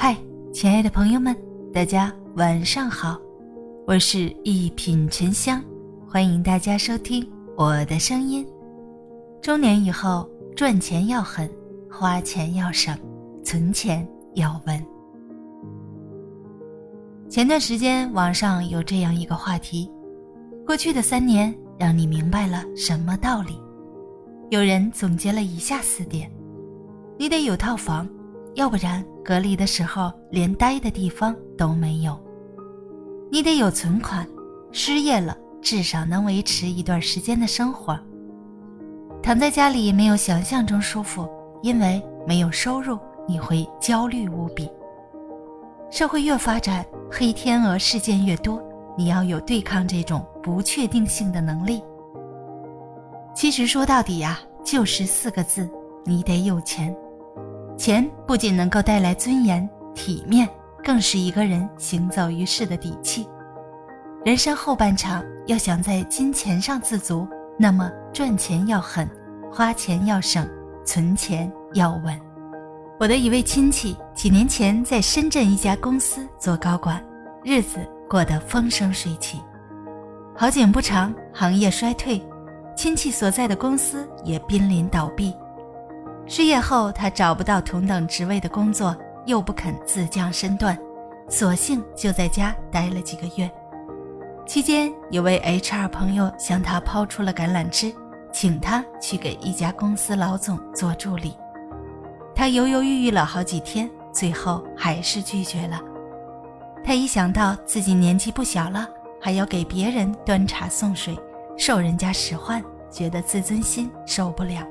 [0.00, 0.16] 嗨，
[0.52, 1.34] 亲爱的朋友们，
[1.74, 3.18] 大家晚上好，
[3.84, 5.60] 我是一品沉香，
[6.08, 8.46] 欢迎大家收听我的声音。
[9.42, 11.50] 中年以后，赚钱要狠，
[11.90, 12.96] 花钱要省，
[13.42, 14.86] 存钱要稳。
[17.28, 19.90] 前段时间网上有这样一个话题：
[20.64, 23.60] 过去的三年让你明白了什么道理？
[24.50, 26.30] 有人总结了以下四点：
[27.18, 28.08] 你得有套房。
[28.58, 32.18] 要不然，隔离的时候连待的地方都没有。
[33.30, 34.26] 你得有存款，
[34.72, 37.96] 失业了至少能维持一段时间的生活。
[39.22, 41.28] 躺在家里没有想象中舒服，
[41.62, 44.68] 因为没有收入，你会焦虑无比。
[45.88, 48.60] 社会越发展，黑天鹅事件越多，
[48.96, 51.80] 你要有对抗这种不确定性的能力。
[53.36, 55.70] 其实说到底呀，就是四个字：
[56.04, 56.92] 你得有钱。
[57.78, 60.48] 钱不仅能够带来尊严、体面，
[60.82, 63.26] 更是一个人行走于世的底气。
[64.24, 67.26] 人生后半场要想在金钱上自足，
[67.56, 69.08] 那么赚钱要狠，
[69.50, 70.46] 花钱要省，
[70.84, 72.20] 存钱要稳。
[72.98, 77.02] 我的一位亲戚几年前在深圳一家公司做高管，
[77.44, 77.78] 日子
[78.10, 79.40] 过得风生水起。
[80.34, 82.20] 好景不长，行业衰退，
[82.76, 85.32] 亲戚所在的公司也濒临倒闭。
[86.28, 90.78] 失业后，他找不到同等职位的工作，又不肯自降身段，
[91.28, 93.50] 索性就在家待了几个月。
[94.46, 97.94] 期间，有位 HR 朋友向他抛出了橄榄枝，
[98.30, 101.34] 请他去给一家公司老总做助理。
[102.34, 105.80] 他犹犹豫豫了好几天，最后还是拒绝了。
[106.84, 108.86] 他一想到自己年纪不小了，
[109.18, 111.18] 还要给别人端茶送水，
[111.56, 114.62] 受人家使唤，觉得自尊心受不了。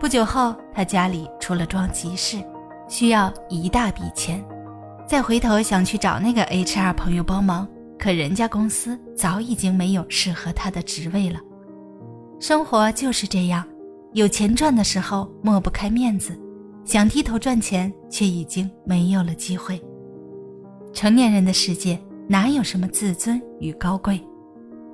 [0.00, 2.38] 不久后，他家里出了桩急事，
[2.88, 4.44] 需要一大笔钱。
[5.08, 7.66] 再回头想去找那个 HR 朋友帮忙，
[7.98, 11.40] 可人家公司早已经没有适合他的职位了。
[12.38, 13.66] 生活就是这样，
[14.12, 16.38] 有钱赚的时候抹不开面子，
[16.84, 19.82] 想低头赚钱却已经没有了机会。
[20.92, 24.20] 成年人的世界哪有什么自尊与高贵？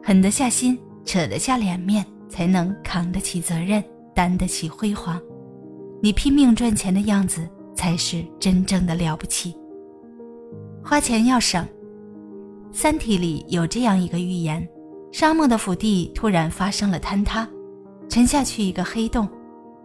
[0.00, 3.82] 狠得下心，扯得下脸面，才能扛得起责任。
[4.14, 5.20] 担得起辉煌，
[6.02, 9.56] 你拼命赚钱的样子才是真正的了不起。
[10.84, 11.64] 花钱要省，
[12.72, 14.66] 《三体》里有这样一个预言：
[15.12, 17.48] 沙漠的腹地突然发生了坍塌，
[18.08, 19.28] 沉下去一个黑洞，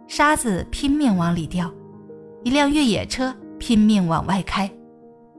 [0.06, 1.72] 沙子拼命往里掉，
[2.44, 4.70] 一辆越野车拼命往外开，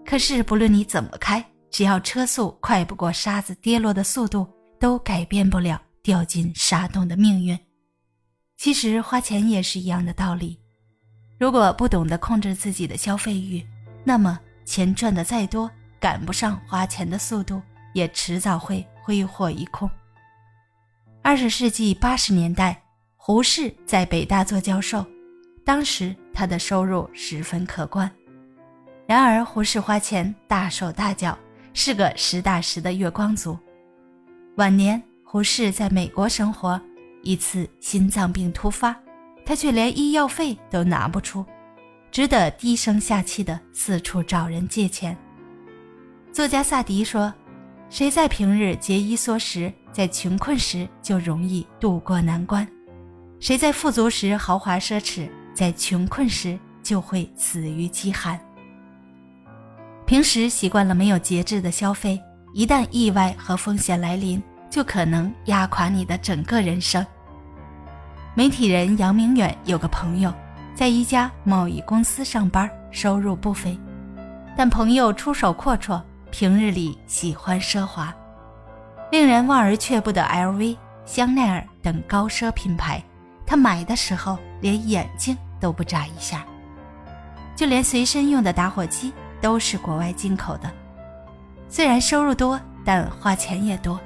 [0.05, 4.47] 可是不论你怎么开，只要车速快不过沙子跌落的速度，
[4.79, 7.57] 都改变不了掉进沙洞的命运。
[8.59, 10.59] 其实花钱也是一样的道理，
[11.39, 13.65] 如果不懂得控制自己的消费欲，
[14.03, 17.61] 那么钱赚的再多，赶不上花钱的速度，
[17.93, 19.89] 也迟早会挥霍一空。
[21.21, 22.83] 二十世纪八十年代，
[23.15, 25.05] 胡适在北大做教授，
[25.63, 28.11] 当时他的收入十分可观。
[29.07, 31.39] 然而，胡适花钱大手大脚，
[31.73, 33.57] 是个实打实的月光族。
[34.57, 36.77] 晚年，胡适在美国生活。
[37.21, 38.95] 一次心脏病突发，
[39.45, 41.45] 他却连医药费都拿不出，
[42.11, 45.17] 只得低声下气地四处找人借钱。
[46.31, 47.33] 作家萨迪说
[47.89, 52.65] ：“谁在平日节衣缩食，在穷困时就容易渡过难关；
[53.39, 58.39] 谁在富足时豪华奢侈，在穷困时就会死于饥寒。
[60.05, 62.21] 平时习惯了没有节制的消费，
[62.53, 67.05] 一旦意外和风险来临。”就可能压垮你的整个人生。
[68.35, 70.33] 媒体人杨明远有个朋友，
[70.75, 73.77] 在一家贸易公司上班，收入不菲，
[74.55, 78.13] 但朋友出手阔绰，平日里喜欢奢华，
[79.11, 83.03] 令人望而却步的 LV、香奈儿等高奢品牌，
[83.45, 86.45] 他买的时候连眼睛都不眨一下，
[87.55, 89.11] 就连随身用的打火机
[89.41, 90.71] 都是国外进口的。
[91.67, 93.99] 虽然收入多，但花钱也多。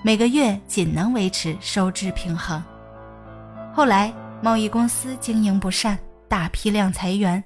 [0.00, 2.62] 每个月仅能维持收支平衡。
[3.74, 5.98] 后来贸易公司经营不善，
[6.28, 7.42] 大批量裁员，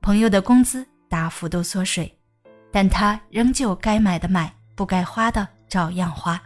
[0.00, 2.16] 朋友的工资大幅度缩水，
[2.70, 6.40] 但他仍旧该买的买，不该花的照样花。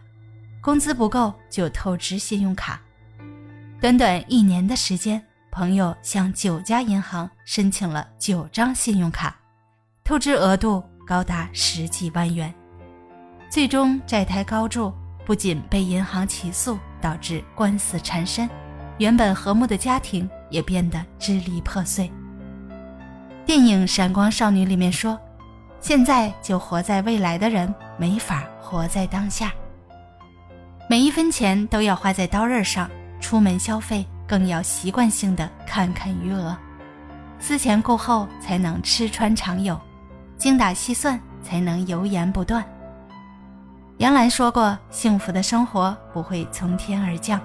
[0.63, 2.81] 工资不够就透支信用卡。
[3.79, 9.37] 短短一年的时间，朋友向九家银行申请了九张信用卡，
[10.03, 12.53] 透支额度高达十几万元，
[13.51, 14.91] 最终债台高筑。
[15.25, 18.49] 不仅被银行起诉，导致官司缠身，
[18.99, 22.11] 原本和睦的家庭也变得支离破碎。
[23.47, 25.19] 电影《闪光少女》里面说
[25.81, 29.53] ：“现在就活在未来的人，没法活在当下。
[30.89, 32.91] 每一分钱都要花在刀刃上，
[33.21, 36.57] 出门消费更要习惯性的看看余额，
[37.39, 39.81] 思前顾后才能吃穿常有，
[40.37, 42.65] 精打细算才能油盐不断。”
[43.99, 47.41] 杨澜说过：“幸福的生活不会从天而降，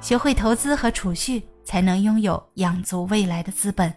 [0.00, 3.92] 学会投资和储蓄，才能拥有养足未来的资本。”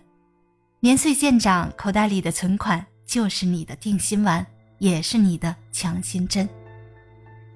[0.79, 4.45] 年岁渐长，口袋里的存款就是你的定心丸，
[4.77, 6.47] 也是你的强心针。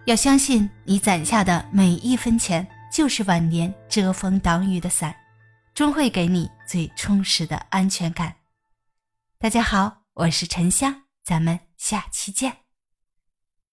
[0.06, 5.16] 要相信，你攒下的每一分钱，就是晚年遮风挡雨的伞，
[5.74, 8.36] 终会给你最充实的安全感。
[9.40, 12.63] 大家好，我是沉香，咱们下期见。